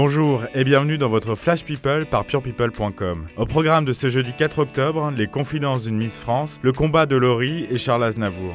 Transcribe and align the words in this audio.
Bonjour 0.00 0.44
et 0.54 0.62
bienvenue 0.62 0.96
dans 0.96 1.08
votre 1.08 1.34
Flash 1.34 1.64
People 1.64 2.06
par 2.06 2.24
purepeople.com. 2.24 3.26
Au 3.36 3.46
programme 3.46 3.84
de 3.84 3.92
ce 3.92 4.08
jeudi 4.08 4.32
4 4.32 4.60
octobre, 4.60 5.10
les 5.10 5.26
confidences 5.26 5.82
d'une 5.82 5.96
Miss 5.96 6.20
France, 6.20 6.60
le 6.62 6.70
combat 6.70 7.06
de 7.06 7.16
Laurie 7.16 7.66
et 7.68 7.78
Charles 7.78 8.04
Aznavour. 8.04 8.54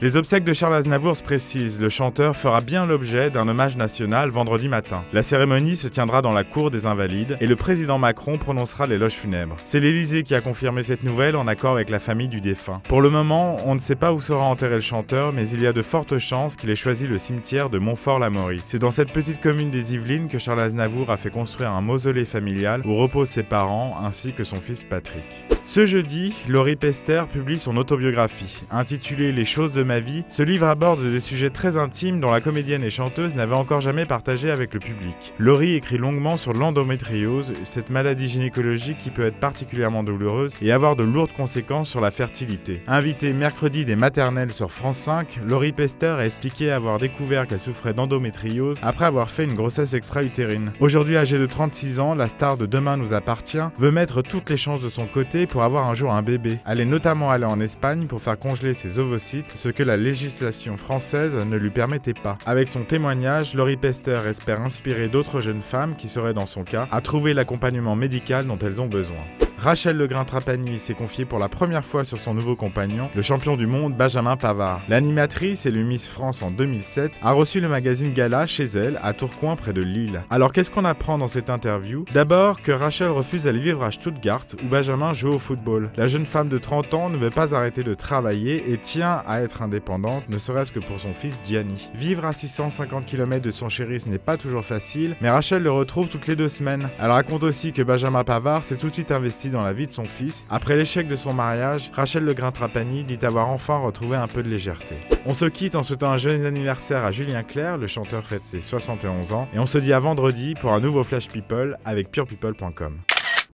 Les 0.00 0.16
obsèques 0.16 0.44
de 0.44 0.52
Charles 0.52 0.74
Aznavour 0.74 1.16
se 1.16 1.22
précisent, 1.22 1.80
le 1.80 1.88
chanteur 1.88 2.34
fera 2.34 2.60
bien 2.60 2.86
l'objet 2.86 3.30
d'un 3.30 3.46
hommage 3.46 3.76
national 3.76 4.30
vendredi 4.30 4.68
matin. 4.68 5.04
La 5.12 5.22
cérémonie 5.22 5.76
se 5.76 5.86
tiendra 5.86 6.22
dans 6.22 6.32
la 6.32 6.42
cour 6.42 6.72
des 6.72 6.86
Invalides 6.86 7.36
et 7.40 7.46
le 7.46 7.54
président 7.54 7.98
Macron 7.98 8.36
prononcera 8.36 8.88
l'éloge 8.88 9.12
funèbre. 9.12 9.56
C'est 9.64 9.78
l'Élysée 9.78 10.24
qui 10.24 10.34
a 10.34 10.40
confirmé 10.40 10.82
cette 10.82 11.04
nouvelle 11.04 11.36
en 11.36 11.46
accord 11.46 11.74
avec 11.74 11.88
la 11.88 12.00
famille 12.00 12.26
du 12.26 12.40
défunt. 12.40 12.80
Pour 12.88 13.00
le 13.00 13.10
moment, 13.10 13.58
on 13.64 13.76
ne 13.76 13.80
sait 13.80 13.94
pas 13.94 14.12
où 14.12 14.20
sera 14.20 14.44
enterré 14.44 14.74
le 14.74 14.80
chanteur, 14.80 15.32
mais 15.32 15.48
il 15.48 15.62
y 15.62 15.68
a 15.68 15.72
de 15.72 15.82
fortes 15.82 16.18
chances 16.18 16.56
qu'il 16.56 16.70
ait 16.70 16.76
choisi 16.76 17.06
le 17.06 17.18
cimetière 17.18 17.70
de 17.70 17.78
Montfort-la-Maurie. 17.78 18.62
C'est 18.66 18.80
dans 18.80 18.90
cette 18.90 19.12
petite 19.12 19.40
commune 19.40 19.70
des 19.70 19.94
Yvelines 19.94 20.28
que 20.28 20.38
Charles 20.38 20.60
Aznavour 20.60 21.10
a 21.10 21.16
fait 21.16 21.30
construire 21.30 21.70
un 21.70 21.80
mausolée 21.80 22.24
familial 22.24 22.82
où 22.86 22.96
reposent 22.96 23.30
ses 23.30 23.44
parents 23.44 23.96
ainsi 24.02 24.32
que 24.32 24.42
son 24.42 24.56
fils 24.56 24.82
Patrick. 24.82 25.44
Ce 25.64 25.86
jeudi, 25.86 26.34
Laurie 26.48 26.74
Pester 26.74 27.22
publie 27.30 27.60
son 27.60 27.76
autobiographie, 27.76 28.62
intitulée 28.72 29.30
Les 29.30 29.44
choses 29.44 29.72
de 29.72 29.84
vie. 30.00 30.24
Ce 30.28 30.42
livre 30.42 30.66
aborde 30.66 31.02
des 31.02 31.20
sujets 31.20 31.50
très 31.50 31.76
intimes 31.76 32.20
dont 32.20 32.30
la 32.30 32.40
comédienne 32.40 32.82
et 32.82 32.90
chanteuse 32.90 33.34
n'avait 33.34 33.54
encore 33.54 33.80
jamais 33.80 34.06
partagé 34.06 34.50
avec 34.50 34.74
le 34.74 34.80
public. 34.80 35.32
Laurie 35.38 35.74
écrit 35.74 35.98
longuement 35.98 36.36
sur 36.36 36.52
l'endométriose, 36.52 37.52
cette 37.64 37.90
maladie 37.90 38.28
gynécologique 38.28 38.98
qui 38.98 39.10
peut 39.10 39.26
être 39.26 39.38
particulièrement 39.38 40.02
douloureuse 40.02 40.54
et 40.62 40.72
avoir 40.72 40.96
de 40.96 41.02
lourdes 41.02 41.32
conséquences 41.32 41.88
sur 41.88 42.00
la 42.00 42.10
fertilité. 42.10 42.82
Invitée 42.86 43.32
mercredi 43.32 43.84
des 43.84 43.96
maternelles 43.96 44.52
sur 44.52 44.70
France 44.70 44.98
5, 44.98 45.40
Laurie 45.46 45.72
Pester 45.72 46.06
a 46.18 46.26
expliqué 46.26 46.70
avoir 46.70 46.98
découvert 46.98 47.46
qu'elle 47.46 47.60
souffrait 47.60 47.94
d'endométriose 47.94 48.78
après 48.82 49.04
avoir 49.04 49.30
fait 49.30 49.44
une 49.44 49.54
grossesse 49.54 49.94
extra-utérine. 49.94 50.72
Aujourd'hui 50.80 51.16
âgée 51.16 51.38
de 51.38 51.46
36 51.46 52.00
ans, 52.00 52.14
la 52.14 52.28
star 52.28 52.56
de 52.56 52.66
Demain 52.66 52.96
nous 52.96 53.12
appartient 53.12 53.58
veut 53.78 53.90
mettre 53.90 54.22
toutes 54.22 54.50
les 54.50 54.56
chances 54.56 54.82
de 54.82 54.88
son 54.88 55.06
côté 55.06 55.46
pour 55.46 55.62
avoir 55.62 55.88
un 55.88 55.94
jour 55.94 56.12
un 56.12 56.22
bébé. 56.22 56.58
Elle 56.66 56.80
est 56.80 56.86
notamment 56.86 57.30
allée 57.30 57.44
en 57.44 57.60
Espagne 57.60 58.06
pour 58.06 58.20
faire 58.20 58.38
congeler 58.38 58.74
ses 58.74 58.98
ovocytes, 58.98 59.52
ce 59.54 59.68
que 59.72 59.82
la 59.82 59.96
législation 59.96 60.76
française 60.76 61.34
ne 61.34 61.56
lui 61.56 61.70
permettait 61.70 62.14
pas. 62.14 62.38
Avec 62.46 62.68
son 62.68 62.84
témoignage, 62.84 63.54
Laurie 63.54 63.76
Pester 63.76 64.20
espère 64.26 64.60
inspirer 64.60 65.08
d'autres 65.08 65.40
jeunes 65.40 65.62
femmes 65.62 65.96
qui 65.96 66.08
seraient 66.08 66.34
dans 66.34 66.46
son 66.46 66.64
cas 66.64 66.88
à 66.90 67.00
trouver 67.00 67.34
l'accompagnement 67.34 67.96
médical 67.96 68.46
dont 68.46 68.58
elles 68.58 68.80
ont 68.80 68.86
besoin. 68.86 69.24
Rachel 69.62 69.96
Legrain-Trapani 69.96 70.80
s'est 70.80 70.92
confiée 70.92 71.24
pour 71.24 71.38
la 71.38 71.48
première 71.48 71.86
fois 71.86 72.02
sur 72.02 72.18
son 72.18 72.34
nouveau 72.34 72.56
compagnon, 72.56 73.08
le 73.14 73.22
champion 73.22 73.56
du 73.56 73.68
monde 73.68 73.96
Benjamin 73.96 74.36
Pavard. 74.36 74.82
L'animatrice 74.88 75.66
et 75.66 75.70
le 75.70 75.84
Miss 75.84 76.08
France 76.08 76.42
en 76.42 76.50
2007 76.50 77.20
a 77.22 77.30
reçu 77.30 77.60
le 77.60 77.68
magazine 77.68 78.12
Gala 78.12 78.46
chez 78.46 78.64
elle 78.64 78.98
à 79.04 79.12
Tourcoing 79.12 79.54
près 79.54 79.72
de 79.72 79.80
Lille. 79.80 80.24
Alors 80.30 80.50
qu'est-ce 80.50 80.72
qu'on 80.72 80.84
apprend 80.84 81.16
dans 81.16 81.28
cette 81.28 81.48
interview? 81.48 82.04
D'abord 82.12 82.60
que 82.60 82.72
Rachel 82.72 83.10
refuse 83.10 83.44
d'aller 83.44 83.60
vivre 83.60 83.84
à 83.84 83.92
Stuttgart 83.92 84.46
où 84.64 84.66
Benjamin 84.66 85.12
joue 85.12 85.28
au 85.28 85.38
football. 85.38 85.92
La 85.96 86.08
jeune 86.08 86.26
femme 86.26 86.48
de 86.48 86.58
30 86.58 86.94
ans 86.94 87.08
ne 87.08 87.16
veut 87.16 87.30
pas 87.30 87.54
arrêter 87.54 87.84
de 87.84 87.94
travailler 87.94 88.72
et 88.72 88.78
tient 88.78 89.22
à 89.28 89.42
être 89.42 89.62
indépendante, 89.62 90.28
ne 90.28 90.38
serait-ce 90.38 90.72
que 90.72 90.80
pour 90.80 90.98
son 90.98 91.14
fils 91.14 91.40
Gianni. 91.44 91.88
Vivre 91.94 92.24
à 92.24 92.32
650 92.32 93.06
km 93.06 93.40
de 93.40 93.52
son 93.52 93.68
chéri 93.68 94.00
ce 94.00 94.08
n'est 94.08 94.18
pas 94.18 94.36
toujours 94.36 94.64
facile, 94.64 95.14
mais 95.20 95.30
Rachel 95.30 95.62
le 95.62 95.70
retrouve 95.70 96.08
toutes 96.08 96.26
les 96.26 96.34
deux 96.34 96.48
semaines. 96.48 96.90
Elle 96.98 97.12
raconte 97.12 97.44
aussi 97.44 97.72
que 97.72 97.82
Benjamin 97.82 98.24
Pavard 98.24 98.64
s'est 98.64 98.76
tout 98.76 98.88
de 98.88 98.94
suite 98.94 99.12
investi 99.12 99.51
dans 99.52 99.62
la 99.62 99.72
vie 99.72 99.86
de 99.86 99.92
son 99.92 100.04
fils. 100.04 100.46
Après 100.50 100.76
l'échec 100.76 101.06
de 101.06 101.16
son 101.16 101.32
mariage, 101.32 101.90
Rachel 101.94 102.24
Legrain-Trapani 102.24 103.04
dit 103.04 103.24
avoir 103.24 103.48
enfin 103.48 103.78
retrouvé 103.78 104.16
un 104.16 104.26
peu 104.26 104.42
de 104.42 104.48
légèreté. 104.48 104.96
On 105.26 105.34
se 105.34 105.44
quitte 105.44 105.76
en 105.76 105.82
souhaitant 105.82 106.10
un 106.10 106.18
joyeux 106.18 106.44
anniversaire 106.46 107.04
à 107.04 107.12
Julien 107.12 107.42
Clerc, 107.42 107.76
le 107.76 107.86
chanteur 107.86 108.24
fête 108.24 108.42
ses 108.42 108.60
71 108.60 109.32
ans, 109.32 109.48
et 109.54 109.58
on 109.58 109.66
se 109.66 109.78
dit 109.78 109.92
à 109.92 110.00
vendredi 110.00 110.54
pour 110.60 110.72
un 110.72 110.80
nouveau 110.80 111.04
Flash 111.04 111.28
People 111.28 111.78
avec 111.84 112.10
purepeople.com. 112.10 113.11